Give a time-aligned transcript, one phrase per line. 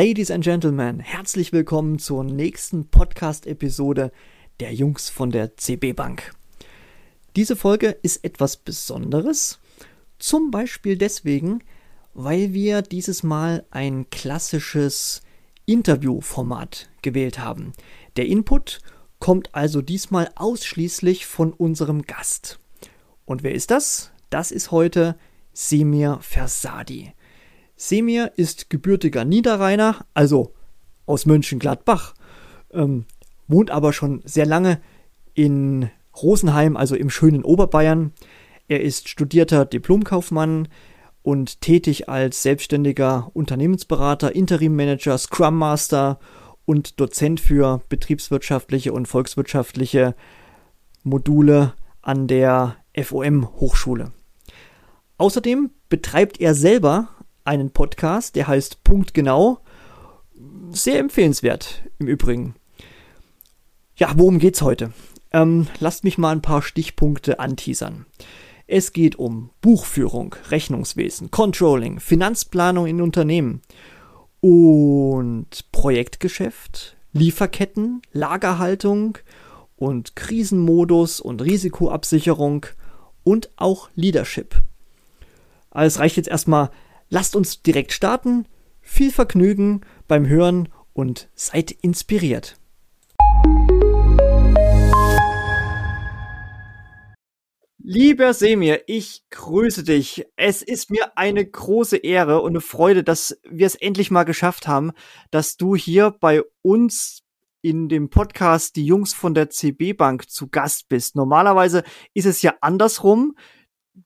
[0.00, 4.12] Ladies and Gentlemen, herzlich willkommen zur nächsten Podcast-Episode
[4.60, 6.36] der Jungs von der CB Bank.
[7.34, 9.58] Diese Folge ist etwas Besonderes,
[10.20, 11.64] zum Beispiel deswegen,
[12.14, 15.20] weil wir dieses Mal ein klassisches
[15.66, 17.72] Interviewformat gewählt haben.
[18.16, 18.78] Der Input
[19.18, 22.60] kommt also diesmal ausschließlich von unserem Gast.
[23.24, 24.12] Und wer ist das?
[24.30, 25.18] Das ist heute
[25.52, 27.14] Semir Versadi.
[27.78, 30.52] Semir ist gebürtiger Niederrheiner, also
[31.06, 32.14] aus Mönchengladbach,
[32.72, 33.04] ähm,
[33.46, 34.80] wohnt aber schon sehr lange
[35.32, 35.88] in
[36.20, 38.12] Rosenheim, also im schönen Oberbayern.
[38.66, 40.66] Er ist studierter Diplomkaufmann
[41.22, 46.18] und tätig als selbstständiger Unternehmensberater, Interimmanager, Scrum Master
[46.64, 50.16] und Dozent für betriebswirtschaftliche und volkswirtschaftliche
[51.04, 54.10] Module an der FOM Hochschule.
[55.16, 57.08] Außerdem betreibt er selber
[57.48, 59.60] einen Podcast, der heißt Punkt genau.
[60.70, 62.54] Sehr empfehlenswert im Übrigen.
[63.96, 64.92] Ja, worum geht's heute?
[65.32, 68.04] Ähm, lasst mich mal ein paar Stichpunkte anteasern.
[68.66, 73.62] Es geht um Buchführung, Rechnungswesen, Controlling, Finanzplanung in Unternehmen
[74.40, 79.16] und Projektgeschäft, Lieferketten, Lagerhaltung
[79.76, 82.66] und Krisenmodus und Risikoabsicherung
[83.24, 84.62] und auch Leadership.
[85.70, 86.70] Also reicht jetzt erstmal
[87.10, 88.46] Lasst uns direkt starten.
[88.82, 92.56] Viel Vergnügen beim Hören und seid inspiriert.
[97.78, 100.26] Lieber Semir, ich grüße dich.
[100.36, 104.68] Es ist mir eine große Ehre und eine Freude, dass wir es endlich mal geschafft
[104.68, 104.92] haben,
[105.30, 107.22] dass du hier bei uns
[107.62, 111.16] in dem Podcast Die Jungs von der CB Bank zu Gast bist.
[111.16, 113.34] Normalerweise ist es ja andersrum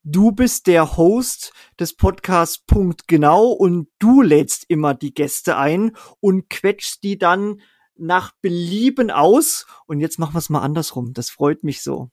[0.03, 5.95] du bist der Host des Podcasts Punkt genau und du lädst immer die Gäste ein
[6.19, 7.61] und quetschst die dann
[7.95, 9.65] nach Belieben aus.
[9.85, 11.13] Und jetzt machen wir es mal andersrum.
[11.13, 12.09] Das freut mich so.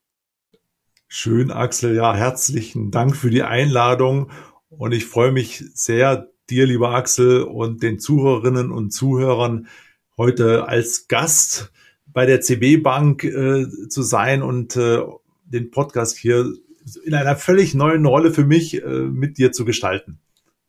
[1.09, 1.97] Schön, Axel.
[1.97, 4.31] Ja, herzlichen Dank für die Einladung.
[4.69, 9.69] Und ich freue mich sehr, dir, lieber Axel, und den Zuhörerinnen und Zuhörern
[10.17, 11.73] heute als Gast
[12.07, 15.01] bei der CB Bank äh, zu sein und äh,
[15.45, 16.53] den Podcast hier
[17.05, 20.21] in einer völlig neuen Rolle für mich äh, mit dir zu gestalten.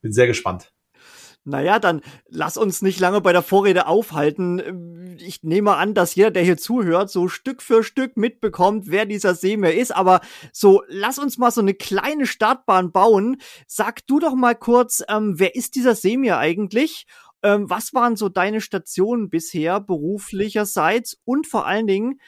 [0.01, 0.73] Bin sehr gespannt.
[1.43, 5.17] Naja, dann lass uns nicht lange bei der Vorrede aufhalten.
[5.17, 9.33] Ich nehme an, dass jeder, der hier zuhört, so Stück für Stück mitbekommt, wer dieser
[9.33, 9.95] Seemeer ist.
[9.95, 10.21] Aber
[10.53, 13.37] so, lass uns mal so eine kleine Startbahn bauen.
[13.65, 17.07] Sag du doch mal kurz, ähm, wer ist dieser Seemeer eigentlich?
[17.41, 21.17] Ähm, was waren so deine Stationen bisher beruflicherseits?
[21.25, 22.19] Und vor allen Dingen,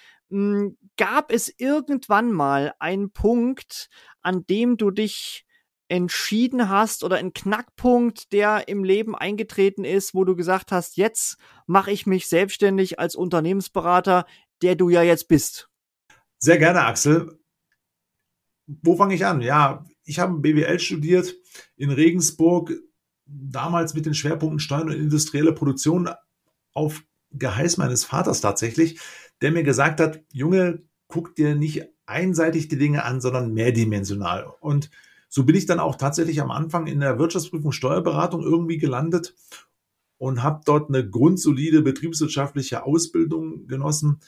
[0.98, 3.90] gab es irgendwann mal einen Punkt,
[4.22, 5.46] an dem du dich
[5.90, 11.38] entschieden hast oder einen Knackpunkt, der im Leben eingetreten ist, wo du gesagt hast, jetzt
[11.68, 14.26] mache ich mich selbstständig als Unternehmensberater,
[14.62, 15.70] der du ja jetzt bist?
[16.40, 17.40] Sehr gerne, Axel.
[18.66, 19.42] Wo fange ich an?
[19.42, 21.36] Ja, ich habe BWL studiert
[21.76, 22.74] in Regensburg,
[23.26, 26.10] damals mit den Schwerpunkten Steuern und industrielle Produktion
[26.74, 29.00] auf Geheiß meines Vaters tatsächlich
[29.44, 34.48] der mir gesagt hat, Junge, guck dir nicht einseitig die Dinge an, sondern mehrdimensional.
[34.62, 34.90] Und
[35.28, 39.36] so bin ich dann auch tatsächlich am Anfang in der Wirtschaftsprüfung Steuerberatung irgendwie gelandet
[40.18, 44.22] und habe dort eine grundsolide betriebswirtschaftliche Ausbildung genossen.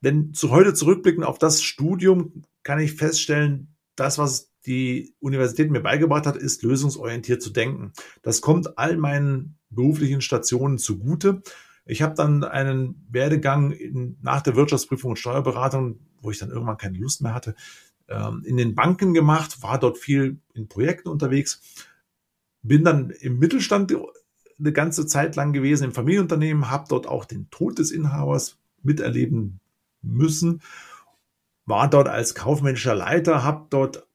[0.00, 5.80] Wenn zu heute zurückblicken auf das Studium, kann ich feststellen, das, was die Universität mir
[5.80, 7.92] beigebracht hat, ist lösungsorientiert zu denken.
[8.22, 11.42] Das kommt all meinen beruflichen Stationen zugute.
[11.84, 16.76] Ich habe dann einen Werdegang in, nach der Wirtschaftsprüfung und Steuerberatung, wo ich dann irgendwann
[16.76, 17.54] keine Lust mehr hatte,
[18.08, 21.60] ähm, in den Banken gemacht, war dort viel in Projekten unterwegs,
[22.62, 23.94] bin dann im Mittelstand
[24.58, 29.60] eine ganze Zeit lang gewesen, im Familienunternehmen, habe dort auch den Tod des Inhabers miterleben
[30.02, 30.62] müssen,
[31.66, 34.06] war dort als kaufmännischer Leiter, habe dort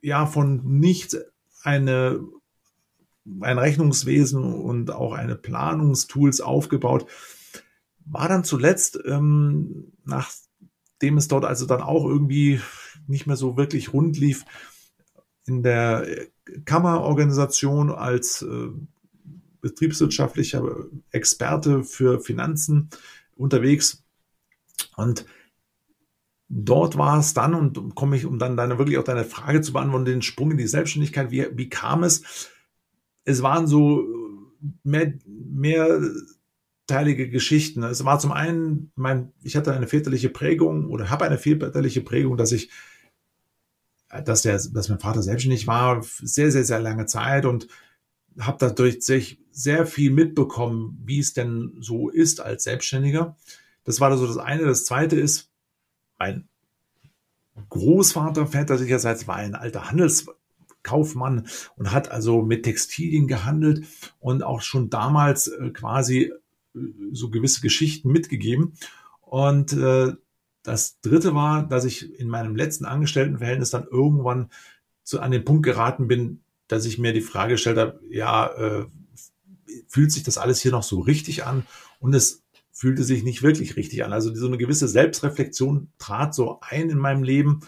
[0.00, 1.16] ja von nichts
[1.62, 2.20] eine
[3.40, 7.06] ein Rechnungswesen und auch eine Planungstools aufgebaut.
[8.04, 12.60] War dann zuletzt, ähm, nachdem es dort also dann auch irgendwie
[13.06, 14.44] nicht mehr so wirklich rund lief,
[15.46, 16.06] in der
[16.64, 18.68] Kammerorganisation als äh,
[19.60, 20.62] betriebswirtschaftlicher
[21.10, 22.90] Experte für Finanzen
[23.34, 24.04] unterwegs.
[24.96, 25.24] Und
[26.48, 29.72] dort war es dann, und komme ich, um dann deine, wirklich auch deine Frage zu
[29.72, 32.50] beantworten, den Sprung in die Selbstständigkeit, wie, wie kam es?
[33.24, 35.14] Es waren so äh, mehr,
[36.86, 37.82] mehrteilige Geschichten.
[37.82, 42.36] Es war zum einen, mein, ich hatte eine väterliche Prägung oder habe eine väterliche Prägung,
[42.36, 42.70] dass ich,
[44.24, 47.68] dass der, dass mein Vater selbstständig war, sehr, sehr, sehr lange Zeit und
[48.38, 53.36] habe dadurch sich sehr viel mitbekommen, wie es denn so ist als Selbstständiger.
[53.84, 54.64] Das war so das eine.
[54.64, 55.50] Das zweite ist,
[56.18, 56.48] mein
[57.68, 59.90] Großvater väterlicherseits war ein alter
[60.84, 61.46] Handelskaufmann
[61.76, 63.86] und hat also mit Textilien gehandelt
[64.20, 66.32] und auch schon damals äh, quasi
[66.74, 66.78] äh,
[67.12, 68.74] so gewisse Geschichten mitgegeben.
[69.20, 70.12] Und äh,
[70.62, 74.50] das dritte war, dass ich in meinem letzten Angestelltenverhältnis dann irgendwann
[75.02, 78.86] zu, an den Punkt geraten bin, dass ich mir die Frage gestellt habe, ja, äh,
[79.88, 81.66] fühlt sich das alles hier noch so richtig an?
[81.98, 84.12] Und es fühlte sich nicht wirklich richtig an.
[84.12, 87.60] Also so eine gewisse Selbstreflexion trat so ein in meinem Leben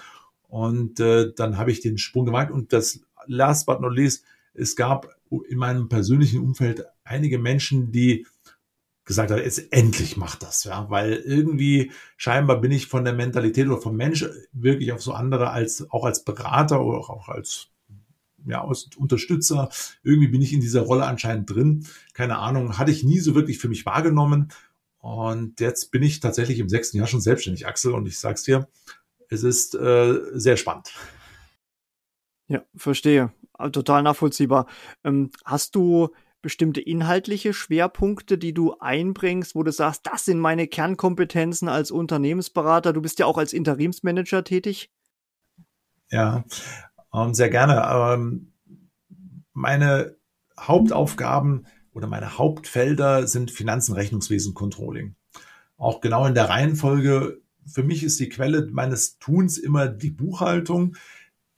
[0.49, 4.25] und äh, dann habe ich den Sprung gemacht und das last but not least,
[4.55, 5.09] es gab
[5.49, 8.27] in meinem persönlichen Umfeld einige Menschen, die
[9.05, 13.67] gesagt haben, jetzt endlich macht das, ja, weil irgendwie scheinbar bin ich von der Mentalität
[13.67, 17.69] oder vom Mensch wirklich auf so andere als auch als Berater oder auch als
[18.47, 19.71] ja, als Unterstützer.
[20.03, 21.87] Irgendwie bin ich in dieser Rolle anscheinend drin.
[22.15, 24.49] Keine Ahnung, hatte ich nie so wirklich für mich wahrgenommen.
[24.99, 27.93] Und jetzt bin ich tatsächlich im sechsten Jahr schon selbstständig, Axel.
[27.93, 28.69] Und ich sag's dir,
[29.29, 30.93] es ist äh, sehr spannend.
[32.49, 33.33] Ja, verstehe.
[33.73, 34.67] Total nachvollziehbar.
[35.05, 36.11] Ähm, hast du
[36.43, 42.93] bestimmte inhaltliche Schwerpunkte, die du einbringst, wo du sagst, das sind meine Kernkompetenzen als Unternehmensberater?
[42.93, 44.91] Du bist ja auch als Interimsmanager tätig.
[46.11, 46.45] Ja,
[47.13, 47.83] ähm, sehr gerne.
[48.15, 48.53] Ähm,
[49.53, 50.17] meine
[50.59, 55.17] Hauptaufgaben oder meine Hauptfelder sind Finanzen, Rechnungswesen, Controlling.
[55.79, 57.41] Auch genau in der Reihenfolge.
[57.67, 60.97] Für mich ist die Quelle meines Tuns immer die Buchhaltung.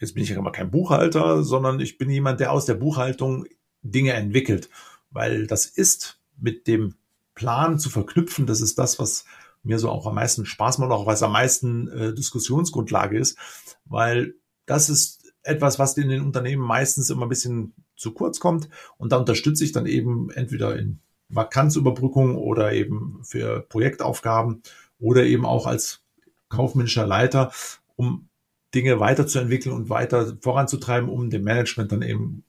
[0.01, 3.47] Jetzt bin ich ja immer kein Buchhalter, sondern ich bin jemand, der aus der Buchhaltung
[3.83, 4.69] Dinge entwickelt,
[5.11, 6.95] weil das ist mit dem
[7.35, 8.47] Plan zu verknüpfen.
[8.47, 9.25] Das ist das, was
[9.63, 13.37] mir so auch am meisten Spaß macht, auch was am meisten äh, Diskussionsgrundlage ist,
[13.85, 14.35] weil
[14.67, 18.69] das ist etwas, was in den Unternehmen meistens immer ein bisschen zu kurz kommt.
[18.99, 24.63] Und da unterstütze ich dann eben entweder in Vakanzüberbrückung oder eben für Projektaufgaben
[24.99, 26.03] oder eben auch als
[26.49, 27.53] kaufmännischer Leiter,
[27.97, 28.28] um
[28.75, 32.45] Dinge weiterzuentwickeln und weiter voranzutreiben, um dem Management dann eben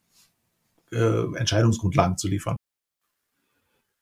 [0.92, 2.56] äh, Entscheidungsgrundlagen zu liefern.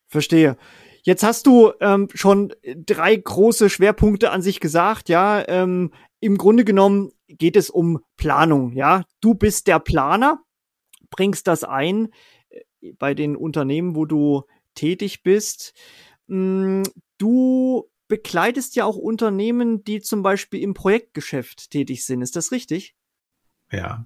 [0.07, 0.57] Verstehe.
[1.03, 5.47] Jetzt hast du ähm, schon drei große Schwerpunkte an sich gesagt, ja.
[5.47, 9.03] Ähm, Im Grunde genommen geht es um Planung, ja.
[9.21, 10.41] Du bist der Planer,
[11.09, 12.09] bringst das ein
[12.49, 14.43] äh, bei den Unternehmen, wo du
[14.75, 15.73] tätig bist.
[16.27, 16.83] Mm,
[17.17, 22.21] du begleitest ja auch Unternehmen, die zum Beispiel im Projektgeschäft tätig sind.
[22.21, 22.95] Ist das richtig?
[23.71, 24.05] Ja.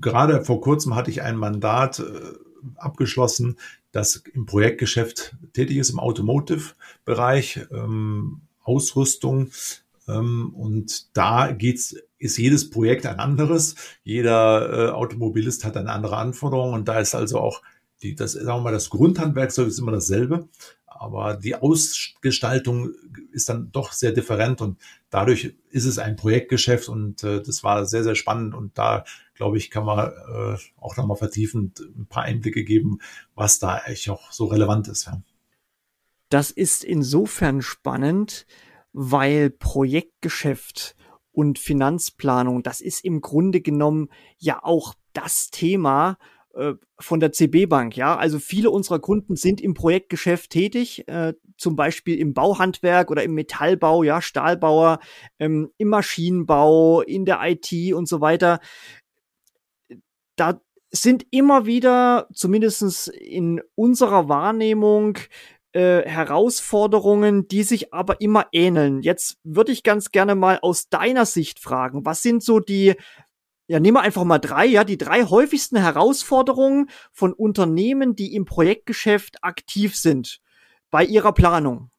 [0.00, 2.32] Gerade vor kurzem hatte ich ein Mandat äh,
[2.76, 3.58] abgeschlossen,
[3.90, 9.50] das im Projektgeschäft tätig ist, im Automotive-Bereich, ähm, Ausrüstung.
[10.08, 13.74] Ähm, und da geht's, ist jedes Projekt ein anderes.
[14.04, 17.62] Jeder äh, Automobilist hat eine andere Anforderung und da ist also auch
[18.02, 20.48] die, das, sagen wir mal, das Grundhandwerkzeug ist immer dasselbe
[21.02, 22.94] aber die Ausgestaltung
[23.32, 24.78] ist dann doch sehr different und
[25.10, 29.04] dadurch ist es ein Projektgeschäft und äh, das war sehr, sehr spannend und da,
[29.34, 33.00] glaube ich, kann man äh, auch nochmal vertiefend ein paar Einblicke geben,
[33.34, 35.06] was da eigentlich auch so relevant ist.
[35.06, 35.20] Ja.
[36.28, 38.46] Das ist insofern spannend,
[38.92, 40.94] weil Projektgeschäft
[41.32, 46.16] und Finanzplanung, das ist im Grunde genommen ja auch das Thema,
[46.54, 48.16] äh, von der CB Bank, ja.
[48.16, 53.34] Also viele unserer Kunden sind im Projektgeschäft tätig, äh, zum Beispiel im Bauhandwerk oder im
[53.34, 55.00] Metallbau, ja, Stahlbauer,
[55.38, 58.60] ähm, im Maschinenbau, in der IT und so weiter.
[60.36, 65.18] Da sind immer wieder, zumindestens in unserer Wahrnehmung,
[65.72, 69.00] äh, Herausforderungen, die sich aber immer ähneln.
[69.00, 72.94] Jetzt würde ich ganz gerne mal aus deiner Sicht fragen, was sind so die
[73.66, 78.44] ja, nehmen wir einfach mal drei, ja, die drei häufigsten Herausforderungen von Unternehmen, die im
[78.44, 80.40] Projektgeschäft aktiv sind
[80.90, 81.90] bei ihrer Planung.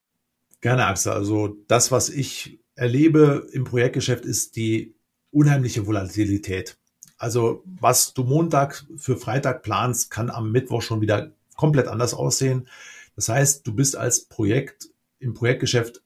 [0.61, 1.13] Gerne, Axel.
[1.13, 4.95] Also das, was ich erlebe im Projektgeschäft, ist die
[5.31, 6.77] unheimliche Volatilität.
[7.17, 12.67] Also was du Montag für Freitag planst, kann am Mittwoch schon wieder komplett anders aussehen.
[13.15, 14.89] Das heißt, du bist als Projekt
[15.19, 16.01] im Projektgeschäft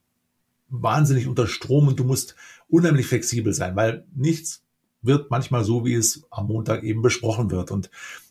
[0.70, 2.36] wahnsinnig unter Strom und du musst
[2.70, 4.64] unheimlich flexibel sein, weil nichts
[5.08, 7.72] wird manchmal so, wie es am Montag eben besprochen wird.
[7.72, 7.90] Und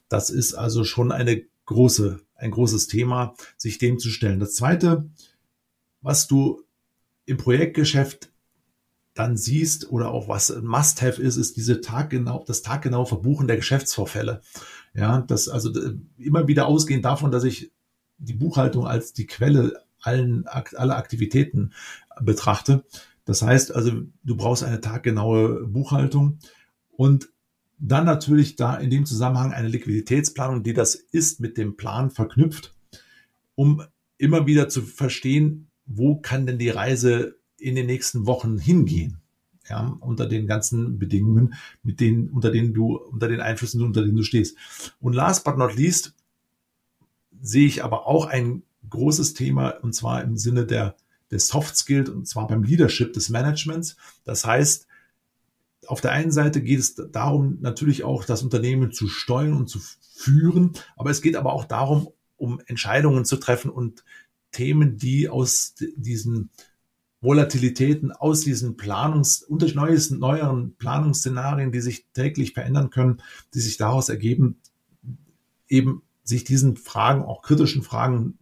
[0.08, 4.38] das ist also schon eine große, ein großes Thema, sich dem zu stellen.
[4.38, 5.10] Das zweite,
[6.00, 6.62] was du
[7.24, 8.30] im Projektgeschäft
[9.14, 13.56] dann siehst oder auch was ein Must-have ist, ist diese taggenau, das taggenaue Verbuchen der
[13.56, 14.42] Geschäftsvorfälle.
[14.94, 15.72] Ja, das also
[16.18, 17.72] immer wieder ausgehend davon, dass ich
[18.18, 21.72] die Buchhaltung als die Quelle allen, aller Aktivitäten
[22.20, 22.84] betrachte.
[23.24, 26.38] Das heißt also, du brauchst eine taggenaue Buchhaltung
[26.96, 27.28] und
[27.78, 32.74] dann natürlich da in dem Zusammenhang eine Liquiditätsplanung, die das ist, mit dem Plan verknüpft,
[33.54, 33.82] um
[34.18, 39.18] immer wieder zu verstehen, wo kann denn die Reise in den nächsten Wochen hingehen?
[39.68, 44.16] Ja, unter den ganzen Bedingungen, mit denen, unter denen du, unter den Einflüssen, unter denen
[44.16, 44.56] du stehst.
[45.00, 46.14] Und last but not least
[47.40, 50.94] sehe ich aber auch ein großes Thema, und zwar im Sinne der,
[51.32, 53.96] der Soft Skills, und zwar beim Leadership des Managements.
[54.24, 54.86] Das heißt,
[55.88, 59.80] auf der einen Seite geht es darum, natürlich auch das Unternehmen zu steuern und zu
[60.14, 64.04] führen, aber es geht aber auch darum, um Entscheidungen zu treffen und
[64.52, 66.50] Themen, die aus diesen
[67.20, 73.22] Volatilitäten, aus diesen Planungs, unter neuesten, neueren Planungsszenarien, die sich täglich verändern können,
[73.54, 74.60] die sich daraus ergeben,
[75.68, 78.38] eben sich diesen Fragen, auch kritischen Fragen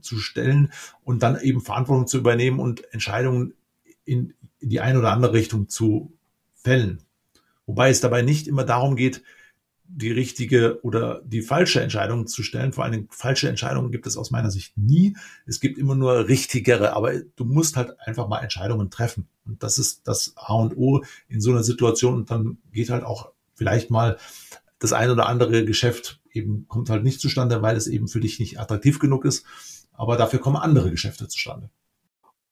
[0.00, 0.72] zu stellen
[1.04, 3.54] und dann eben Verantwortung zu übernehmen und Entscheidungen
[4.04, 6.17] in die eine oder andere Richtung zu
[6.68, 7.02] fällen.
[7.64, 9.22] Wobei es dabei nicht immer darum geht,
[9.90, 12.74] die richtige oder die falsche Entscheidung zu stellen.
[12.74, 15.16] Vor Dingen falsche Entscheidungen gibt es aus meiner Sicht nie.
[15.46, 19.28] Es gibt immer nur richtigere, aber du musst halt einfach mal Entscheidungen treffen.
[19.46, 22.16] Und das ist das A und O in so einer Situation.
[22.16, 24.18] Und dann geht halt auch vielleicht mal
[24.78, 28.38] das ein oder andere Geschäft eben kommt halt nicht zustande, weil es eben für dich
[28.38, 29.46] nicht attraktiv genug ist.
[29.94, 31.70] Aber dafür kommen andere Geschäfte zustande.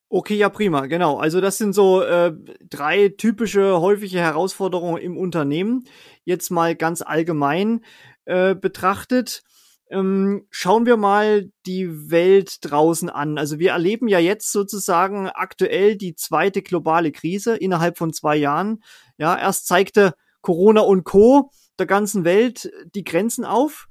[0.08, 1.18] Okay, ja, prima, genau.
[1.18, 2.32] Also das sind so äh,
[2.70, 5.84] drei typische, häufige Herausforderungen im Unternehmen.
[6.24, 7.84] Jetzt mal ganz allgemein
[8.24, 9.42] äh, betrachtet.
[9.90, 13.36] Ähm, schauen wir mal die Welt draußen an.
[13.36, 18.82] Also wir erleben ja jetzt sozusagen aktuell die zweite globale Krise innerhalb von zwei Jahren.
[19.18, 21.50] Ja, erst zeigte Corona und Co.
[21.80, 23.88] der ganzen Welt die Grenzen auf.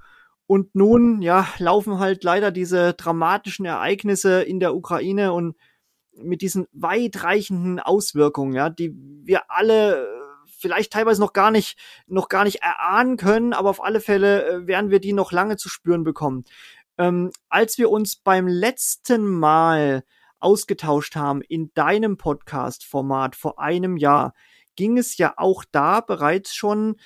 [0.48, 5.56] Und nun, ja, laufen halt leider diese dramatischen Ereignisse in der Ukraine und
[6.18, 8.94] mit diesen weitreichenden Auswirkungen, ja, die
[9.24, 13.84] wir alle äh, vielleicht teilweise noch gar nicht, noch gar nicht erahnen können, aber auf
[13.84, 16.46] alle Fälle äh, werden wir die noch lange zu spüren bekommen.
[16.98, 20.04] Ähm, als wir uns beim letzten Mal
[20.40, 24.34] ausgetauscht haben in deinem Podcast-Format vor einem Jahr,
[24.76, 26.98] ging es ja auch da bereits schon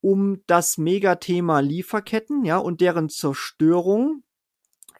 [0.00, 4.22] um das Megathema Lieferketten, ja, und deren Zerstörung,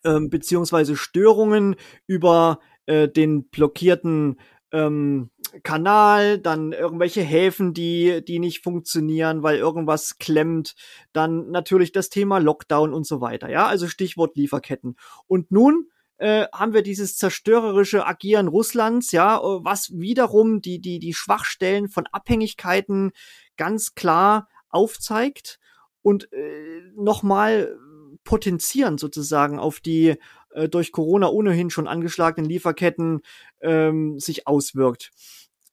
[0.04, 1.76] ähm, beziehungsweise Störungen
[2.06, 4.38] über äh, den blockierten
[4.72, 5.30] ähm,
[5.62, 10.74] Kanal, dann irgendwelche Häfen, die, die nicht funktionieren, weil irgendwas klemmt,
[11.12, 13.48] dann natürlich das Thema Lockdown und so weiter.
[13.48, 14.96] Ja, also Stichwort Lieferketten.
[15.26, 21.14] Und nun äh, haben wir dieses zerstörerische Agieren Russlands, ja, was wiederum die, die, die
[21.14, 23.12] Schwachstellen von Abhängigkeiten
[23.56, 25.58] ganz klar aufzeigt
[26.02, 27.76] und äh, nochmal
[28.24, 30.16] potenzieren sozusagen auf die
[30.50, 33.20] äh, durch Corona ohnehin schon angeschlagenen Lieferketten
[33.60, 35.10] ähm, sich auswirkt.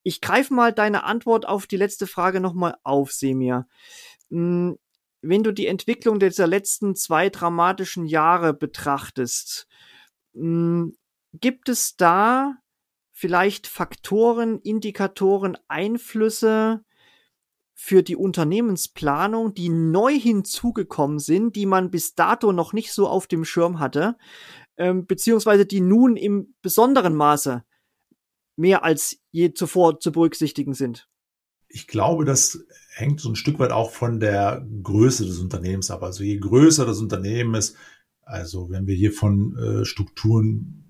[0.03, 3.67] Ich greife mal deine Antwort auf die letzte Frage nochmal auf, Semir.
[4.29, 4.77] Hm,
[5.21, 9.67] wenn du die Entwicklung dieser letzten zwei dramatischen Jahre betrachtest,
[10.33, 10.95] hm,
[11.33, 12.55] gibt es da
[13.11, 16.83] vielleicht Faktoren, Indikatoren, Einflüsse,
[17.79, 23.27] für die Unternehmensplanung, die neu hinzugekommen sind, die man bis dato noch nicht so auf
[23.27, 24.17] dem Schirm hatte,
[24.77, 27.63] ähm, beziehungsweise die nun im besonderen Maße
[28.55, 31.07] mehr als je zuvor zu berücksichtigen sind?
[31.69, 36.01] Ich glaube, das hängt so ein Stück weit auch von der Größe des Unternehmens ab.
[36.03, 37.75] Also je größer das Unternehmen ist,
[38.21, 40.83] also wenn wir hier von äh, Strukturen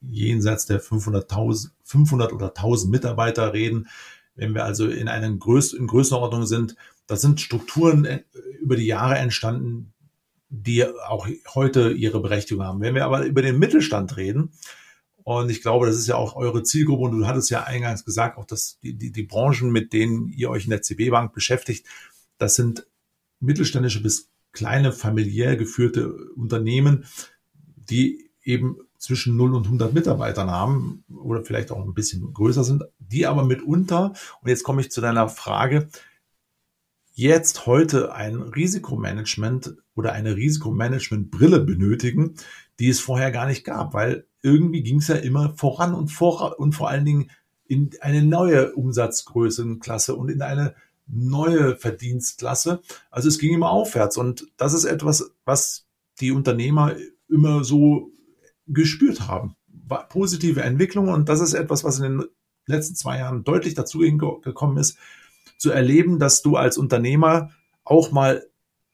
[0.00, 3.88] jenseits der 500.000, 500 oder 1000 Mitarbeiter reden,
[4.34, 6.76] wenn wir also in einer Größ in Größenordnung sind,
[7.06, 8.22] das sind Strukturen äh,
[8.60, 9.92] über die Jahre entstanden,
[10.50, 12.80] die auch heute ihre Berechtigung haben.
[12.80, 14.52] Wenn wir aber über den Mittelstand reden,
[15.22, 18.36] und ich glaube, das ist ja auch eure Zielgruppe und du hattest ja eingangs gesagt,
[18.36, 21.86] auch dass die, die, die Branchen, mit denen ihr euch in der CB Bank beschäftigt,
[22.38, 22.86] das sind
[23.38, 27.04] mittelständische bis kleine familiär geführte Unternehmen,
[27.76, 32.84] die eben zwischen 0 und 100 Mitarbeitern haben oder vielleicht auch ein bisschen größer sind,
[32.98, 35.88] die aber mitunter, und jetzt komme ich zu deiner Frage,
[37.20, 42.36] jetzt heute ein Risikomanagement oder eine Risikomanagementbrille benötigen,
[42.78, 46.58] die es vorher gar nicht gab, weil irgendwie ging es ja immer voran und vor
[46.58, 47.30] und vor allen Dingen
[47.66, 50.74] in eine neue Umsatzgrößenklasse und in eine
[51.06, 52.80] neue Verdienstklasse.
[53.10, 55.86] Also es ging immer aufwärts und das ist etwas, was
[56.20, 56.96] die Unternehmer
[57.28, 58.12] immer so
[58.66, 59.56] gespürt haben.
[60.08, 62.24] Positive Entwicklung und das ist etwas, was in den
[62.64, 64.96] letzten zwei Jahren deutlich dazu gekommen ist,
[65.60, 67.50] zu erleben, dass du als Unternehmer
[67.84, 68.46] auch mal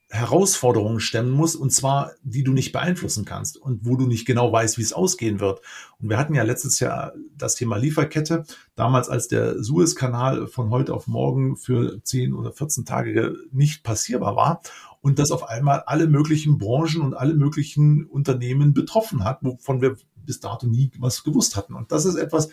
[0.08, 4.52] Herausforderungen stemmen musst, und zwar die du nicht beeinflussen kannst und wo du nicht genau
[4.52, 5.60] weißt, wie es ausgehen wird.
[6.00, 8.44] Und wir hatten ja letztes Jahr das Thema Lieferkette,
[8.74, 14.36] damals als der Suezkanal von heute auf morgen für 10 oder 14 Tage nicht passierbar
[14.36, 14.60] war
[15.00, 19.96] und das auf einmal alle möglichen Branchen und alle möglichen Unternehmen betroffen hat, wovon wir
[20.16, 21.74] bis dato nie was gewusst hatten.
[21.74, 22.48] Und das ist etwas,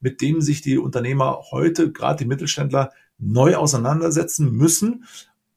[0.00, 5.04] mit dem sich die Unternehmer heute, gerade die Mittelständler, neu auseinandersetzen müssen,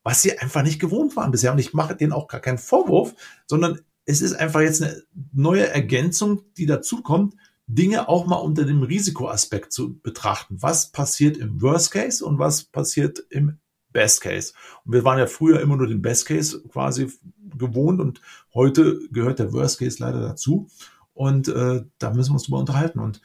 [0.04, 1.52] was sie einfach nicht gewohnt waren bisher.
[1.52, 3.14] Und ich mache denen auch gar keinen Vorwurf,
[3.48, 7.36] sondern es ist einfach jetzt eine neue Ergänzung, die dazu kommt,
[7.68, 10.58] Dinge auch mal unter dem Risikoaspekt zu betrachten.
[10.60, 13.60] Was passiert im Worst Case und was passiert im
[13.92, 14.54] Best Case?
[14.84, 17.12] Und wir waren ja früher immer nur den Best Case quasi
[17.56, 18.22] gewohnt und
[18.56, 20.68] heute gehört der Worst Case leider dazu.
[21.14, 22.98] Und äh, da müssen wir uns drüber unterhalten.
[23.00, 23.22] Und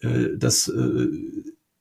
[0.00, 1.08] äh, das äh,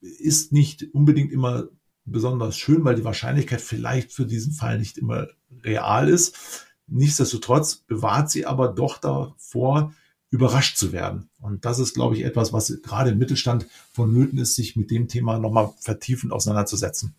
[0.01, 1.69] ist nicht unbedingt immer
[2.05, 5.27] besonders schön, weil die Wahrscheinlichkeit vielleicht für diesen Fall nicht immer
[5.63, 6.65] real ist.
[6.87, 9.93] Nichtsdestotrotz bewahrt sie aber doch davor,
[10.29, 11.29] überrascht zu werden.
[11.39, 15.07] Und das ist, glaube ich, etwas, was gerade im Mittelstand vonnöten ist, sich mit dem
[15.07, 17.15] Thema nochmal vertiefend auseinanderzusetzen.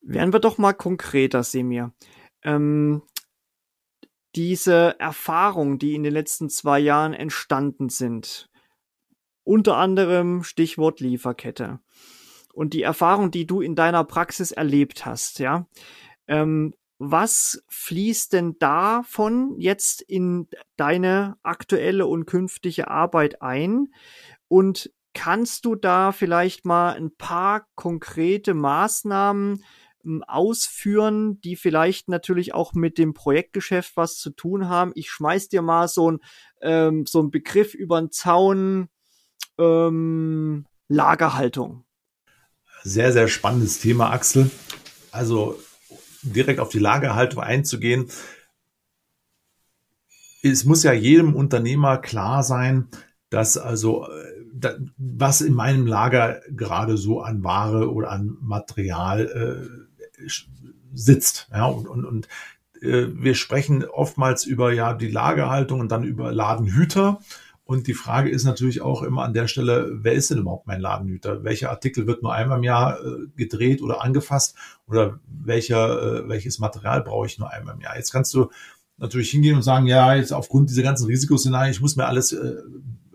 [0.00, 1.92] Werden wir doch mal konkreter, Semir.
[2.42, 3.02] Ähm,
[4.36, 8.48] diese Erfahrungen, die in den letzten zwei Jahren entstanden sind,
[9.42, 11.80] unter anderem Stichwort Lieferkette
[12.58, 15.68] und die Erfahrung, die du in deiner Praxis erlebt hast, ja,
[16.26, 23.94] ähm, was fließt denn davon jetzt in deine aktuelle und künftige Arbeit ein?
[24.48, 29.62] Und kannst du da vielleicht mal ein paar konkrete Maßnahmen
[30.04, 34.90] ähm, ausführen, die vielleicht natürlich auch mit dem Projektgeschäft was zu tun haben.
[34.96, 36.18] Ich schmeiß dir mal so ein
[36.60, 38.88] ähm, so ein Begriff über den Zaun
[39.58, 41.84] ähm, Lagerhaltung.
[42.84, 44.50] Sehr, sehr spannendes Thema, Axel.
[45.10, 45.58] Also
[46.22, 48.08] direkt auf die Lagerhaltung einzugehen.
[50.42, 52.88] Es muss ja jedem Unternehmer klar sein,
[53.30, 59.70] dass also äh, was in meinem Lager gerade so an Ware oder an Material
[60.20, 60.28] äh,
[60.92, 61.48] sitzt.
[61.52, 62.28] Ja, und, und, und
[62.80, 67.20] äh, wir sprechen oftmals über ja die Lagerhaltung und dann über Ladenhüter.
[67.68, 70.80] Und die Frage ist natürlich auch immer an der Stelle, wer ist denn überhaupt mein
[70.80, 71.44] Ladenhüter?
[71.44, 74.56] Welcher Artikel wird nur einmal im Jahr äh, gedreht oder angefasst?
[74.86, 77.94] Oder welcher, äh, welches Material brauche ich nur einmal im Jahr?
[77.94, 78.48] Jetzt kannst du
[78.96, 82.56] natürlich hingehen und sagen, ja, jetzt aufgrund dieser ganzen Risikoszenarien, ich muss mir alles äh,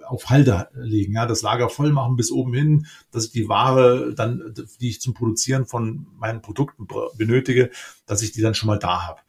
[0.06, 4.14] auf Halde legen, ja, das Lager voll machen bis oben hin, dass ich die Ware
[4.14, 6.88] dann, die ich zum Produzieren von meinen Produkten
[7.18, 7.72] benötige,
[8.06, 9.20] dass ich die dann schon mal da habe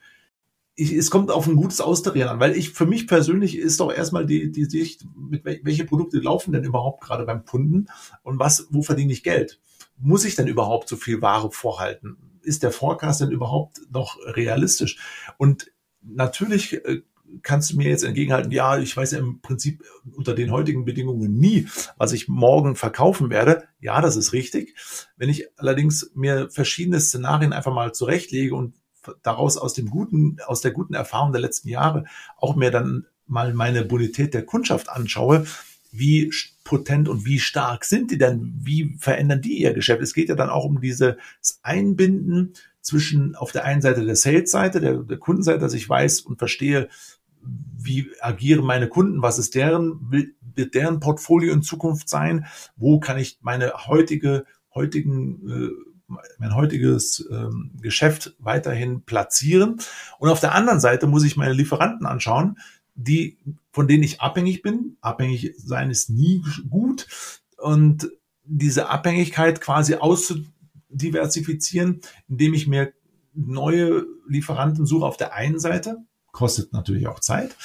[0.76, 3.92] ich, es kommt auf ein gutes Austarieren an, weil ich für mich persönlich ist doch
[3.92, 7.86] erstmal die, die Sicht, mit welche Produkte laufen denn überhaupt gerade beim Kunden
[8.22, 9.60] und was, wo verdiene ich Geld?
[9.98, 12.16] Muss ich denn überhaupt so viel Ware vorhalten?
[12.42, 14.98] Ist der Forecast denn überhaupt noch realistisch?
[15.38, 15.70] Und
[16.02, 17.02] natürlich äh,
[17.42, 19.84] kannst du mir jetzt entgegenhalten, ja, ich weiß ja im Prinzip
[20.16, 23.64] unter den heutigen Bedingungen nie, was ich morgen verkaufen werde.
[23.80, 24.74] Ja, das ist richtig.
[25.16, 28.74] Wenn ich allerdings mir verschiedene Szenarien einfach mal zurechtlege und
[29.22, 32.04] daraus aus dem guten, aus der guten Erfahrung der letzten Jahre
[32.36, 35.46] auch mir dann mal meine Bonität der Kundschaft anschaue,
[35.90, 36.32] wie
[36.64, 38.52] potent und wie stark sind die denn?
[38.58, 40.02] Wie verändern die ihr Geschäft?
[40.02, 41.16] Es geht ja dann auch um dieses
[41.62, 46.38] Einbinden zwischen auf der einen Seite der Sales-Seite, der, der Kundenseite, dass ich weiß und
[46.38, 46.88] verstehe,
[47.76, 53.18] wie agieren meine Kunden, was ist deren, wird deren Portfolio in Zukunft sein, wo kann
[53.18, 59.80] ich meine heutige, heutigen äh, mein heutiges ähm, Geschäft weiterhin platzieren.
[60.18, 62.58] Und auf der anderen Seite muss ich meine Lieferanten anschauen,
[62.94, 63.38] die,
[63.72, 64.96] von denen ich abhängig bin.
[65.00, 67.06] Abhängig sein ist nie gut.
[67.56, 68.10] Und
[68.44, 72.92] diese Abhängigkeit quasi auszudiversifizieren, indem ich mir
[73.32, 75.98] neue Lieferanten suche auf der einen Seite,
[76.30, 77.56] kostet natürlich auch Zeit.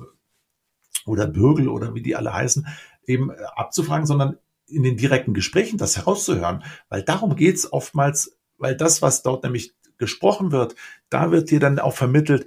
[1.07, 2.67] oder Bürgel oder wie die alle heißen,
[3.07, 6.63] eben abzufragen, sondern in den direkten Gesprächen das herauszuhören.
[6.89, 10.77] Weil darum geht es oftmals, weil das, was dort nämlich gesprochen wird,
[11.11, 12.47] da wird dir dann auch vermittelt,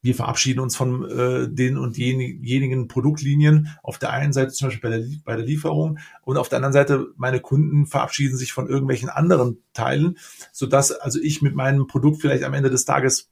[0.00, 3.76] wir verabschieden uns von äh, den und jenigen Produktlinien.
[3.82, 6.72] Auf der einen Seite zum Beispiel bei der, bei der Lieferung und auf der anderen
[6.72, 10.18] Seite meine Kunden verabschieden sich von irgendwelchen anderen Teilen,
[10.52, 13.30] sodass also ich mit meinem Produkt vielleicht am Ende des Tages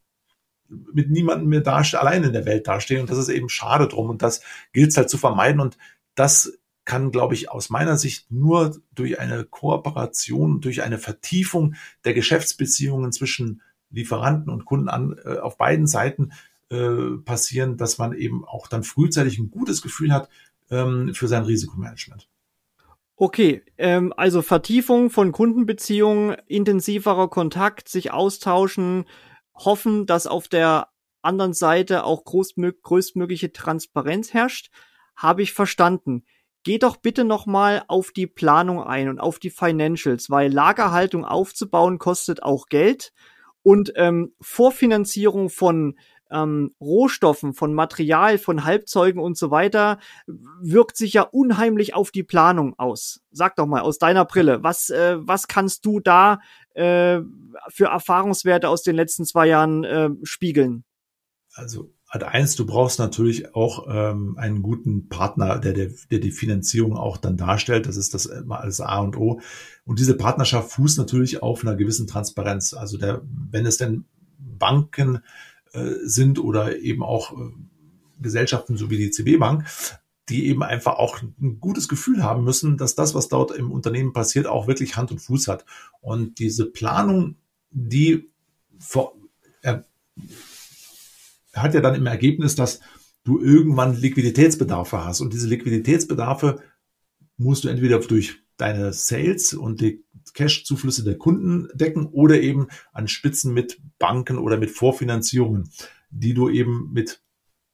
[0.68, 3.00] mit niemandem mehr dastehe, allein in der Welt dastehe.
[3.00, 4.10] Und das ist eben schade drum.
[4.10, 5.60] Und das gilt es halt zu vermeiden.
[5.60, 5.78] Und
[6.16, 11.74] das kann, glaube ich, aus meiner Sicht nur durch eine Kooperation, durch eine Vertiefung
[12.04, 16.30] der Geschäftsbeziehungen zwischen Lieferanten und Kunden an, äh, auf beiden Seiten
[16.70, 20.28] äh, passieren, dass man eben auch dann frühzeitig ein gutes Gefühl hat
[20.70, 22.28] ähm, für sein Risikomanagement.
[23.16, 29.06] Okay, ähm, also Vertiefung von Kundenbeziehungen, intensiverer Kontakt, sich austauschen,
[29.54, 30.88] hoffen, dass auf der
[31.22, 34.70] anderen Seite auch größtmögliche Transparenz herrscht,
[35.16, 36.24] habe ich verstanden.
[36.62, 41.98] Geh doch bitte nochmal auf die Planung ein und auf die Financials, weil Lagerhaltung aufzubauen
[41.98, 43.12] kostet auch Geld
[43.62, 45.96] und ähm, Vorfinanzierung von
[46.30, 49.98] ähm, Rohstoffen, von Material, von Halbzeugen und so weiter
[50.60, 53.20] wirkt sich ja unheimlich auf die Planung aus.
[53.30, 56.40] Sag doch mal aus deiner Brille, was, äh, was kannst du da
[56.74, 57.20] äh,
[57.68, 60.84] für Erfahrungswerte aus den letzten zwei Jahren äh, spiegeln?
[61.54, 66.30] Also Ad eins, du brauchst natürlich auch ähm, einen guten Partner, der, der, der die
[66.30, 67.86] Finanzierung auch dann darstellt.
[67.86, 69.40] Das ist das immer alles A und O.
[69.84, 72.74] Und diese Partnerschaft fußt natürlich auf einer gewissen Transparenz.
[72.74, 74.04] Also der, wenn es denn
[74.38, 75.20] Banken äh,
[76.02, 77.52] sind oder eben auch äh,
[78.20, 79.64] Gesellschaften so wie die CB Bank,
[80.28, 84.12] die eben einfach auch ein gutes Gefühl haben müssen, dass das, was dort im Unternehmen
[84.12, 85.64] passiert, auch wirklich Hand und Fuß hat.
[86.00, 87.36] Und diese Planung,
[87.70, 88.28] die
[88.78, 89.14] vor,
[89.62, 89.78] äh,
[91.54, 92.80] hat ja dann im Ergebnis, dass
[93.24, 95.20] du irgendwann Liquiditätsbedarfe hast.
[95.20, 96.60] Und diese Liquiditätsbedarfe
[97.36, 103.08] musst du entweder durch deine Sales und die Cash-Zuflüsse der Kunden decken oder eben an
[103.08, 105.70] Spitzen mit Banken oder mit Vorfinanzierungen,
[106.10, 107.20] die du eben mit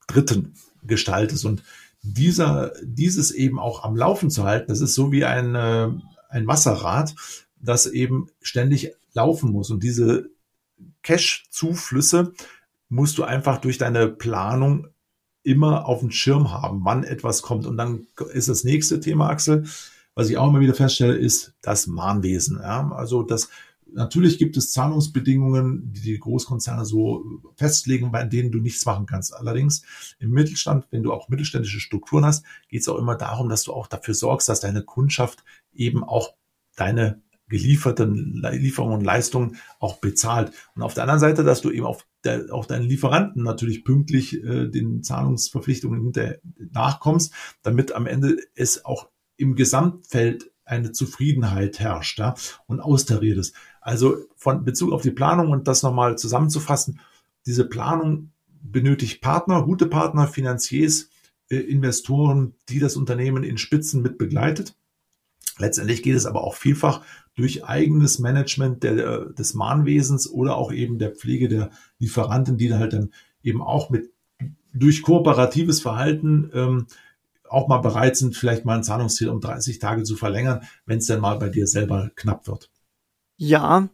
[0.06, 1.44] Dritten gestaltest.
[1.44, 1.62] Und
[2.02, 5.88] dieser, dieses eben auch am Laufen zu halten, das ist so wie ein, äh,
[6.28, 7.14] ein Wasserrad,
[7.60, 9.70] das eben ständig laufen muss.
[9.70, 10.30] Und diese
[11.02, 12.32] Cash-Zuflüsse
[12.88, 14.88] musst du einfach durch deine Planung
[15.44, 17.66] immer auf dem Schirm haben, wann etwas kommt.
[17.66, 19.64] Und dann ist das nächste Thema, Axel,
[20.14, 22.58] was ich auch immer wieder feststelle, ist das Mahnwesen.
[22.60, 22.90] Ja?
[22.92, 23.48] Also das
[23.94, 27.24] Natürlich gibt es Zahlungsbedingungen, die die Großkonzerne so
[27.56, 29.34] festlegen, bei denen du nichts machen kannst.
[29.34, 29.82] Allerdings
[30.18, 33.72] im Mittelstand, wenn du auch mittelständische Strukturen hast, geht es auch immer darum, dass du
[33.72, 36.34] auch dafür sorgst, dass deine Kundschaft eben auch
[36.76, 40.52] deine gelieferten Lieferungen und Leistungen auch bezahlt.
[40.74, 44.42] Und auf der anderen Seite, dass du eben auf der, auch deinen Lieferanten natürlich pünktlich
[44.42, 49.10] äh, den Zahlungsverpflichtungen hinter nachkommst, damit am Ende es auch
[49.42, 52.34] im Gesamtfeld eine Zufriedenheit herrscht ja,
[52.66, 53.54] und austariert ist.
[53.80, 57.00] Also von Bezug auf die Planung und das nochmal zusammenzufassen,
[57.46, 58.30] diese Planung
[58.62, 61.10] benötigt Partner, gute Partner, Finanziers,
[61.50, 64.76] äh, Investoren, die das Unternehmen in Spitzen mit begleitet.
[65.58, 67.02] Letztendlich geht es aber auch vielfach
[67.34, 72.92] durch eigenes Management der, des Mahnwesens oder auch eben der Pflege der Lieferanten, die halt
[72.92, 74.10] dann eben auch mit
[74.74, 76.86] durch kooperatives Verhalten ähm,
[77.52, 81.06] auch mal bereit sind, vielleicht mal ein Zahlungsziel um 30 Tage zu verlängern, wenn es
[81.06, 82.70] dann mal bei dir selber knapp wird.
[83.36, 83.88] Ja,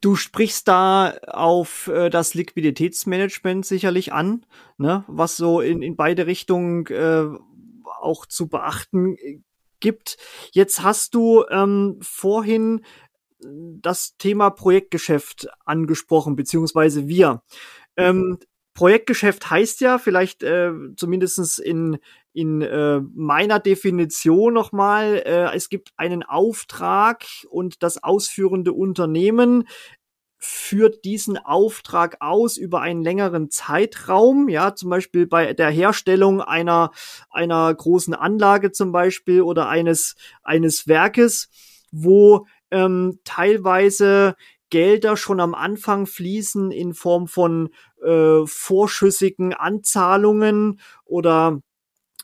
[0.00, 4.46] du sprichst da auf äh, das Liquiditätsmanagement sicherlich an,
[4.78, 7.26] ne, was so in, in beide Richtungen äh,
[8.00, 9.16] auch zu beachten
[9.80, 10.16] gibt.
[10.52, 12.82] Jetzt hast du ähm, vorhin
[13.44, 17.42] das Thema Projektgeschäft angesprochen, beziehungsweise wir.
[17.96, 18.38] Ähm,
[18.74, 21.98] Projektgeschäft heißt ja, vielleicht äh, zumindest in,
[22.32, 29.68] in äh, meiner Definition nochmal, äh, es gibt einen Auftrag und das ausführende Unternehmen
[30.44, 36.90] führt diesen Auftrag aus über einen längeren Zeitraum, ja, zum Beispiel bei der Herstellung einer,
[37.30, 41.48] einer großen Anlage zum Beispiel oder eines, eines Werkes,
[41.92, 44.34] wo ähm, teilweise
[44.72, 47.68] Gelder schon am Anfang fließen in Form von
[48.02, 51.60] äh, vorschüssigen Anzahlungen oder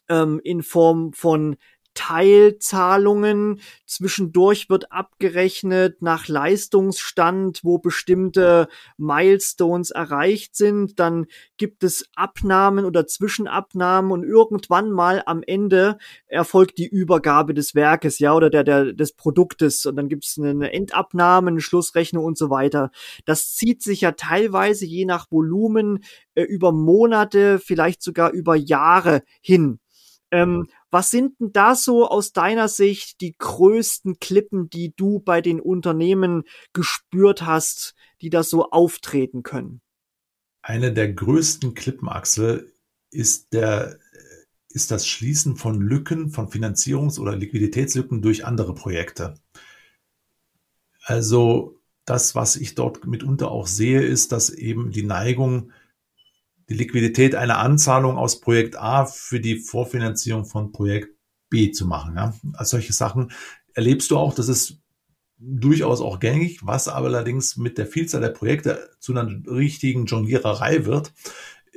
[0.08, 1.56] ähm, in Form von
[1.98, 3.60] Teilzahlungen.
[3.84, 11.00] Zwischendurch wird abgerechnet nach Leistungsstand, wo bestimmte Milestones erreicht sind.
[11.00, 17.74] Dann gibt es Abnahmen oder Zwischenabnahmen und irgendwann mal am Ende erfolgt die Übergabe des
[17.74, 19.84] Werkes, ja, oder der, der, des Produktes.
[19.84, 22.92] Und dann gibt es eine Endabnahme, eine Schlussrechnung und so weiter.
[23.24, 26.04] Das zieht sich ja teilweise je nach Volumen
[26.36, 29.80] äh, über Monate, vielleicht sogar über Jahre hin.
[30.30, 35.40] Ähm, was sind denn da so aus deiner Sicht die größten Klippen, die du bei
[35.40, 39.80] den Unternehmen gespürt hast, die da so auftreten können?
[40.68, 42.70] eine der größten Klippenachse
[43.10, 43.98] ist der
[44.68, 49.34] ist das Schließen von Lücken, von Finanzierungs- oder Liquiditätslücken durch andere Projekte.
[51.02, 55.72] Also das, was ich dort mitunter auch sehe, ist, dass eben die Neigung,
[56.68, 61.14] die Liquidität einer Anzahlung aus Projekt A für die Vorfinanzierung von Projekt
[61.50, 62.14] B zu machen.
[62.16, 62.34] Ja?
[62.54, 63.32] Also solche Sachen
[63.74, 64.78] erlebst du auch, das ist
[65.38, 70.84] durchaus auch gängig, was aber allerdings mit der Vielzahl der Projekte zu einer richtigen Jongliererei
[70.84, 71.12] wird.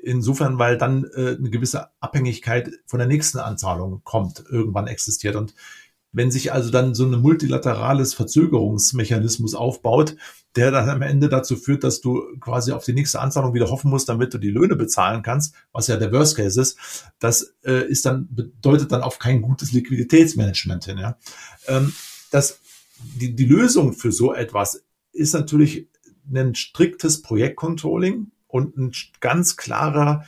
[0.04, 5.36] Insofern, weil dann äh, eine gewisse Abhängigkeit von der nächsten Anzahlung kommt, irgendwann existiert.
[5.36, 5.54] Und
[6.12, 10.16] wenn sich also dann so ein multilaterales Verzögerungsmechanismus aufbaut,
[10.56, 13.90] der dann am Ende dazu führt, dass du quasi auf die nächste Anzahlung wieder hoffen
[13.90, 16.78] musst, damit du die Löhne bezahlen kannst, was ja der Worst Case ist,
[17.20, 20.98] das äh, ist dann, bedeutet dann auf kein gutes Liquiditätsmanagement hin.
[20.98, 21.18] Ja?
[21.68, 21.94] Ähm,
[22.32, 22.60] das,
[23.16, 24.84] die, die Lösung für so etwas
[25.14, 25.88] ist natürlich
[26.34, 30.26] ein striktes Projektcontrolling und ein ganz klarer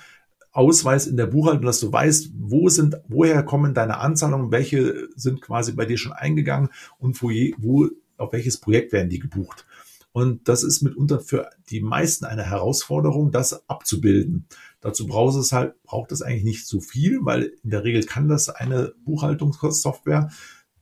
[0.51, 5.41] Ausweis in der Buchhaltung, dass du weißt, wo sind, woher kommen deine Anzahlungen, welche sind
[5.41, 9.65] quasi bei dir schon eingegangen und wo, je, wo auf welches Projekt werden die gebucht.
[10.13, 14.47] Und das ist mitunter für die meisten eine Herausforderung, das abzubilden.
[14.79, 18.27] Dazu braucht es halt, braucht es eigentlich nicht so viel, weil in der Regel kann
[18.29, 20.29] das eine Buchhaltungssoftware.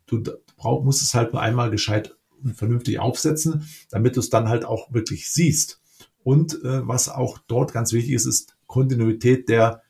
[0.05, 0.21] Du
[0.57, 4.65] brauch, musst es halt nur einmal gescheit und vernünftig aufsetzen, damit du es dann halt
[4.65, 5.81] auch wirklich siehst.
[6.23, 9.81] Und äh, was auch dort ganz wichtig ist, ist Kontinuität der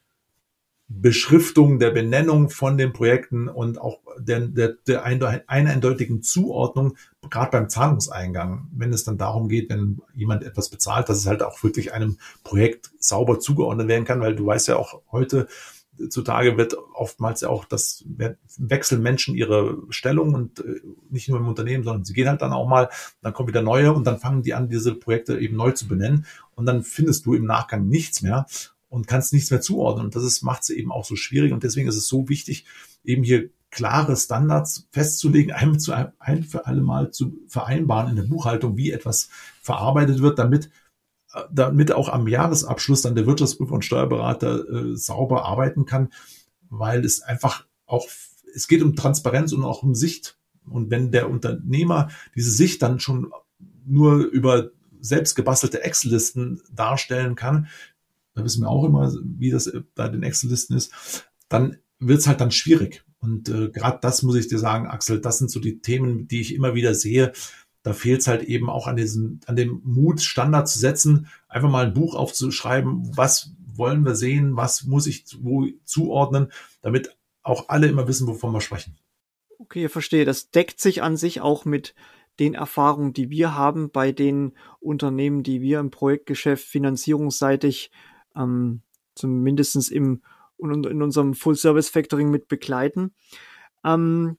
[0.99, 6.97] Beschriftung, der Benennung von den Projekten und auch der, der, der eindeutigen Zuordnung,
[7.29, 11.43] gerade beim Zahlungseingang, wenn es dann darum geht, wenn jemand etwas bezahlt, dass es halt
[11.43, 15.47] auch wirklich einem Projekt sauber zugeordnet werden kann, weil du weißt ja auch heute,
[16.09, 18.03] zutage wird oftmals ja auch das
[18.57, 22.53] wechseln Menschen ihre Stellung und äh, nicht nur im Unternehmen, sondern sie gehen halt dann
[22.53, 22.89] auch mal,
[23.21, 26.25] dann kommen wieder neue und dann fangen die an, diese Projekte eben neu zu benennen
[26.55, 28.45] und dann findest du im Nachgang nichts mehr
[28.91, 31.87] und kannst nichts mehr zuordnen und das macht es eben auch so schwierig und deswegen
[31.87, 32.65] ist es so wichtig,
[33.03, 38.23] eben hier klare Standards festzulegen, ein, zu, ein für alle Mal zu vereinbaren in der
[38.23, 39.29] Buchhaltung, wie etwas
[39.61, 40.69] verarbeitet wird, damit
[41.49, 46.09] damit auch am Jahresabschluss dann der Wirtschaftsprüfer und Steuerberater äh, sauber arbeiten kann,
[46.69, 48.05] weil es einfach auch,
[48.53, 50.37] es geht um Transparenz und auch um Sicht.
[50.69, 53.31] Und wenn der Unternehmer diese Sicht dann schon
[53.85, 57.67] nur über selbst gebastelte Excel-Listen darstellen kann,
[58.43, 62.51] wissen wir auch immer, wie das bei den Excel-Listen ist, dann wird es halt dann
[62.51, 63.03] schwierig.
[63.19, 66.41] Und äh, gerade das muss ich dir sagen, Axel, das sind so die Themen, die
[66.41, 67.33] ich immer wieder sehe,
[67.83, 71.69] da fehlt es halt eben auch an diesem, an dem Mut, Standard zu setzen, einfach
[71.69, 76.51] mal ein Buch aufzuschreiben, was wollen wir sehen, was muss ich wo zuordnen,
[76.81, 78.97] damit auch alle immer wissen, wovon wir sprechen.
[79.57, 80.25] Okay, ich verstehe.
[80.25, 81.95] Das deckt sich an sich auch mit
[82.39, 87.91] den Erfahrungen, die wir haben bei den Unternehmen, die wir im Projektgeschäft finanzierungsseitig
[88.35, 88.81] ähm,
[89.15, 90.21] zumindest im
[90.63, 93.15] in unserem Full Service Factoring mit begleiten.
[93.83, 94.37] Ähm,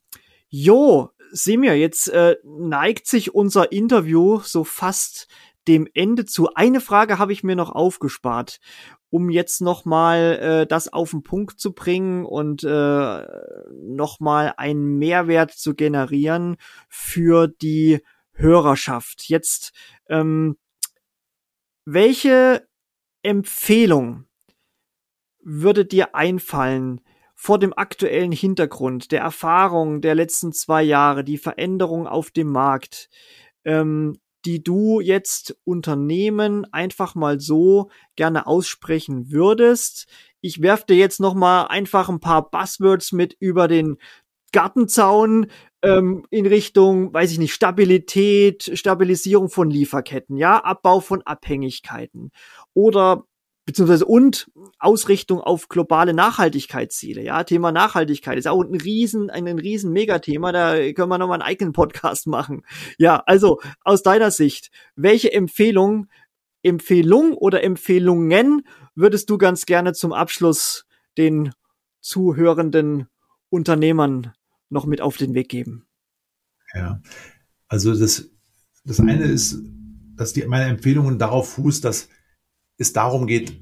[0.48, 5.28] jo, Semir, jetzt äh, neigt sich unser Interview so fast
[5.66, 6.54] dem Ende zu.
[6.54, 8.60] Eine Frage habe ich mir noch aufgespart,
[9.10, 13.26] um jetzt noch mal äh, das auf den Punkt zu bringen und äh,
[13.72, 16.56] noch mal einen Mehrwert zu generieren
[16.88, 18.00] für die
[18.32, 19.28] Hörerschaft.
[19.28, 19.72] Jetzt
[20.08, 20.56] ähm,
[21.84, 22.66] welche
[23.22, 24.26] Empfehlung
[25.42, 27.00] würde dir einfallen,
[27.34, 33.08] vor dem aktuellen Hintergrund der Erfahrung der letzten zwei Jahre, die Veränderung auf dem Markt,
[33.64, 40.06] ähm, die du jetzt Unternehmen einfach mal so gerne aussprechen würdest.
[40.40, 43.96] Ich werf dir jetzt noch mal einfach ein paar Buzzwords mit über den
[44.52, 45.46] Gartenzaun
[45.82, 52.30] ähm, in Richtung, weiß ich nicht, Stabilität, Stabilisierung von Lieferketten, ja, Abbau von Abhängigkeiten
[52.74, 53.24] oder
[53.64, 57.22] beziehungsweise und Ausrichtung auf globale Nachhaltigkeitsziele.
[57.22, 60.52] Ja, Thema Nachhaltigkeit ist auch ein riesen, ein, ein riesen Megathema.
[60.52, 62.64] Da können wir nochmal einen eigenen Podcast machen.
[62.98, 66.08] Ja, also aus deiner Sicht, welche Empfehlung,
[66.62, 70.84] Empfehlung oder Empfehlungen würdest du ganz gerne zum Abschluss
[71.16, 71.52] den
[72.00, 73.06] zuhörenden
[73.48, 74.32] Unternehmern
[74.70, 75.86] noch mit auf den Weg geben?
[76.74, 77.00] Ja,
[77.68, 78.30] also das,
[78.84, 79.62] das eine ist,
[80.16, 82.08] dass die, meine Empfehlungen darauf fußt, dass
[82.82, 83.52] es darum geht,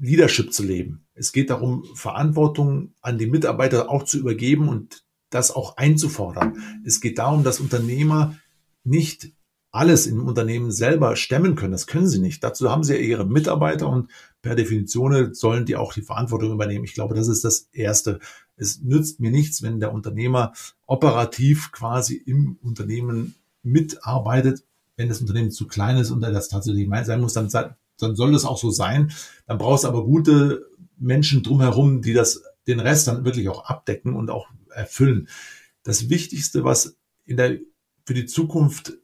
[0.00, 1.06] Leadership zu leben.
[1.14, 6.56] Es geht darum, Verantwortung an die Mitarbeiter auch zu übergeben und das auch einzufordern.
[6.84, 8.36] Es geht darum, dass Unternehmer
[8.84, 9.32] nicht
[9.70, 11.72] alles im Unternehmen selber stemmen können.
[11.72, 12.44] Das können sie nicht.
[12.44, 14.10] Dazu haben sie ja ihre Mitarbeiter und
[14.42, 16.84] per Definition sollen die auch die Verantwortung übernehmen.
[16.84, 18.20] Ich glaube, das ist das Erste.
[18.56, 20.52] Es nützt mir nichts, wenn der Unternehmer
[20.86, 24.62] operativ quasi im Unternehmen mitarbeitet.
[24.96, 27.48] Wenn das Unternehmen zu klein ist und er das tatsächlich sein muss, dann
[28.02, 29.12] dann soll das auch so sein.
[29.46, 30.66] Dann brauchst du aber gute
[30.98, 35.28] Menschen drumherum, die das, den Rest dann wirklich auch abdecken und auch erfüllen.
[35.82, 37.58] Das Wichtigste, was in der,
[38.06, 38.94] für die Zukunft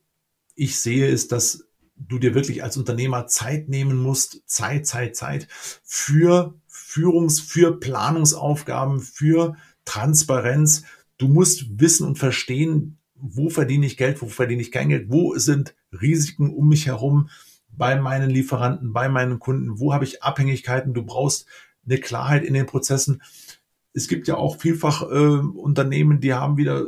[0.54, 1.64] ich sehe, ist, dass
[1.96, 5.48] du dir wirklich als Unternehmer Zeit nehmen musst, Zeit, Zeit, Zeit
[5.82, 10.84] für Führungs-, für Planungsaufgaben, für Transparenz.
[11.16, 15.36] Du musst wissen und verstehen, wo verdiene ich Geld, wo verdiene ich kein Geld, wo
[15.36, 17.28] sind Risiken um mich herum
[17.78, 20.92] bei meinen Lieferanten, bei meinen Kunden, wo habe ich Abhängigkeiten.
[20.92, 21.46] Du brauchst
[21.86, 23.22] eine Klarheit in den Prozessen.
[23.94, 26.84] Es gibt ja auch vielfach äh, Unternehmen, die haben wieder,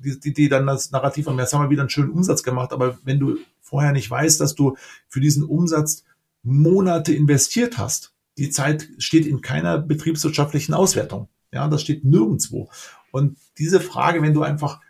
[0.00, 2.72] die, die, die dann das Narrativ haben, jetzt haben wir wieder einen schönen Umsatz gemacht,
[2.72, 4.76] aber wenn du vorher nicht weißt, dass du
[5.08, 6.04] für diesen Umsatz
[6.42, 8.14] Monate investiert hast.
[8.38, 11.28] Die Zeit steht in keiner betriebswirtschaftlichen Auswertung.
[11.52, 12.70] Ja, das steht nirgendwo.
[13.12, 14.80] Und diese Frage, wenn du einfach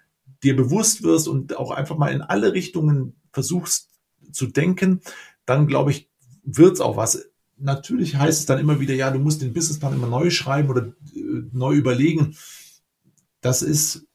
[0.42, 3.88] dir bewusst wirst und auch einfach mal in alle Richtungen versuchst
[4.32, 5.00] zu denken,
[5.50, 6.08] dann glaube ich,
[6.44, 7.26] wird's auch was.
[7.58, 10.86] Natürlich heißt es dann immer wieder, ja, du musst den Businessplan immer neu schreiben oder
[11.14, 12.36] äh, neu überlegen.
[13.40, 14.06] Das ist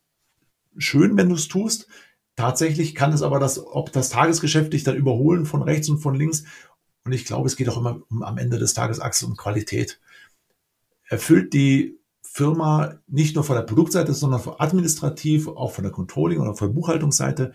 [0.78, 1.88] schön, wenn du es tust.
[2.36, 6.15] Tatsächlich kann es aber das, ob das Tagesgeschäft dich dann überholen von rechts und von
[6.15, 6.43] links.
[7.04, 10.00] Und ich glaube, es geht auch immer um, am Ende des Tages Achse um Qualität.
[11.08, 16.39] Erfüllt die Firma nicht nur von der Produktseite, sondern von administrativ, auch von der Controlling
[16.39, 17.54] oder von der Buchhaltungsseite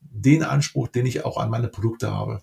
[0.00, 2.42] den Anspruch, den ich auch an meine Produkte habe.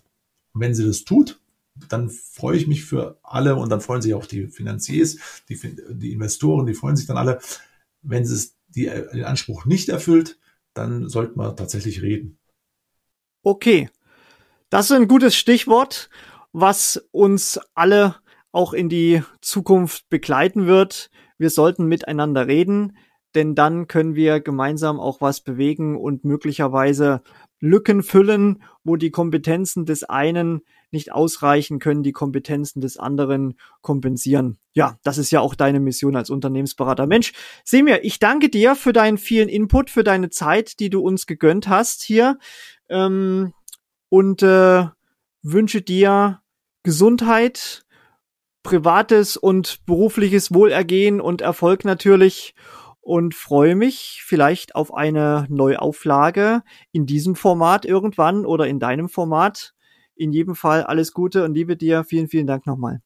[0.54, 1.40] Und wenn sie das tut,
[1.88, 5.58] dann freue ich mich für alle und dann freuen sich auch die Finanziers, die,
[5.90, 7.40] die Investoren, die freuen sich dann alle.
[8.02, 10.38] Wenn sie es die, den Anspruch nicht erfüllt,
[10.72, 12.38] dann sollten wir tatsächlich reden.
[13.42, 13.90] Okay,
[14.70, 16.10] das ist ein gutes Stichwort,
[16.52, 18.16] was uns alle
[18.52, 21.10] auch in die Zukunft begleiten wird.
[21.38, 22.96] Wir sollten miteinander reden,
[23.34, 27.22] denn dann können wir gemeinsam auch was bewegen und möglicherweise
[27.64, 34.58] Lücken füllen, wo die Kompetenzen des einen nicht ausreichen, können die Kompetenzen des anderen kompensieren.
[34.74, 37.06] Ja, das ist ja auch deine Mission als Unternehmensberater.
[37.06, 37.32] Mensch,
[37.64, 41.66] Semir, ich danke dir für deinen vielen Input, für deine Zeit, die du uns gegönnt
[41.66, 42.38] hast hier
[42.90, 43.54] ähm,
[44.10, 44.84] und äh,
[45.42, 46.42] wünsche dir
[46.82, 47.86] Gesundheit,
[48.62, 52.54] privates und berufliches Wohlergehen und Erfolg natürlich
[53.04, 59.74] und freue mich vielleicht auf eine Neuauflage in diesem Format irgendwann oder in deinem Format.
[60.16, 62.04] In jedem Fall alles Gute und liebe dir.
[62.04, 63.02] Vielen, vielen Dank nochmal.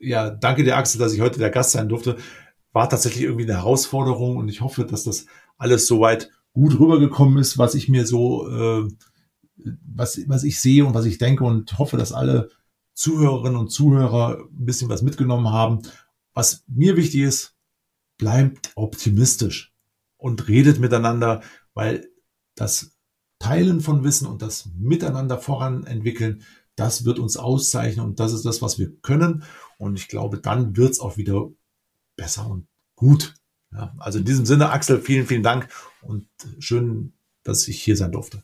[0.00, 2.16] Ja, danke dir, Axel, dass ich heute der Gast sein durfte.
[2.72, 5.26] War tatsächlich irgendwie eine Herausforderung und ich hoffe, dass das
[5.58, 8.88] alles soweit gut rübergekommen ist, was ich mir so, äh,
[9.94, 12.50] was, was ich sehe und was ich denke und hoffe, dass alle
[12.94, 15.82] Zuhörerinnen und Zuhörer ein bisschen was mitgenommen haben.
[16.32, 17.53] Was mir wichtig ist,
[18.24, 19.74] bleibt optimistisch
[20.16, 21.42] und redet miteinander,
[21.74, 22.08] weil
[22.54, 22.96] das
[23.38, 26.42] Teilen von Wissen und das Miteinander voranentwickeln,
[26.74, 29.44] das wird uns auszeichnen und das ist das, was wir können.
[29.76, 31.50] Und ich glaube, dann wird es auch wieder
[32.16, 33.34] besser und gut.
[33.72, 35.68] Ja, also in diesem Sinne, Axel, vielen, vielen Dank
[36.00, 36.26] und
[36.60, 38.42] schön, dass ich hier sein durfte.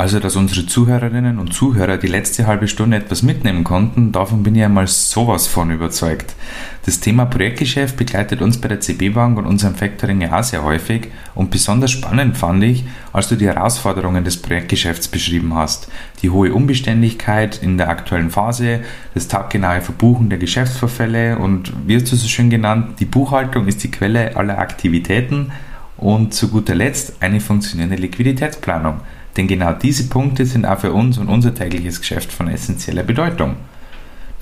[0.00, 4.54] Also, dass unsere Zuhörerinnen und Zuhörer die letzte halbe Stunde etwas mitnehmen konnten, davon bin
[4.54, 6.36] ich einmal sowas von überzeugt.
[6.86, 11.08] Das Thema Projektgeschäft begleitet uns bei der CB Bank und unserem Factoring ja sehr häufig
[11.34, 15.88] und besonders spannend fand ich, als du die Herausforderungen des Projektgeschäfts beschrieben hast.
[16.22, 18.82] Die hohe Unbeständigkeit in der aktuellen Phase,
[19.14, 23.82] das taggenaue Verbuchen der Geschäftsvorfälle und, wie hast du so schön genannt, die Buchhaltung ist
[23.82, 25.50] die Quelle aller Aktivitäten
[25.96, 29.00] und zu guter Letzt eine funktionierende Liquiditätsplanung.
[29.38, 33.54] Denn genau diese Punkte sind auch für uns und unser tägliches Geschäft von essentieller Bedeutung.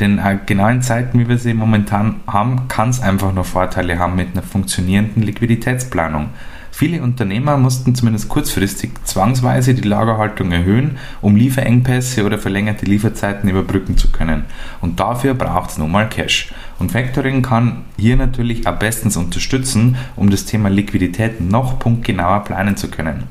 [0.01, 3.99] Denn äh, genau in Zeiten, wie wir sie momentan haben, kann es einfach nur Vorteile
[3.99, 6.31] haben mit einer funktionierenden Liquiditätsplanung.
[6.71, 13.99] Viele Unternehmer mussten zumindest kurzfristig zwangsweise die Lagerhaltung erhöhen, um Lieferengpässe oder verlängerte Lieferzeiten überbrücken
[13.99, 14.45] zu können.
[14.81, 16.53] Und dafür braucht es nun mal Cash.
[16.79, 22.77] Und Factoring kann hier natürlich auch bestens unterstützen, um das Thema Liquidität noch punktgenauer planen
[22.79, 23.25] zu können.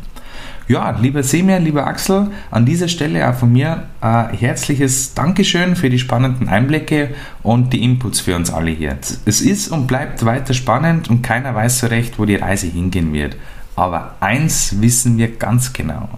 [0.67, 5.91] Ja, lieber Semir, lieber Axel, an dieser Stelle auch von mir ein herzliches Dankeschön für
[5.91, 7.11] die spannenden Einblicke
[7.43, 8.97] und die Inputs für uns alle hier.
[9.25, 13.13] Es ist und bleibt weiter spannend und keiner weiß so recht, wo die Reise hingehen
[13.13, 13.35] wird.
[13.75, 16.09] Aber eins wissen wir ganz genau.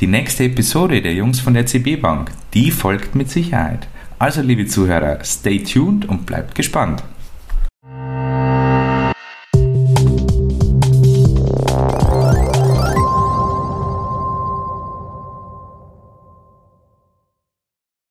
[0.00, 3.88] Die nächste Episode der Jungs von der CB Bank, die folgt mit Sicherheit.
[4.18, 7.02] Also liebe Zuhörer, stay tuned und bleibt gespannt.